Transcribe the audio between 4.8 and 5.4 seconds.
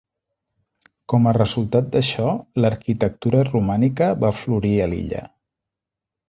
l'illa.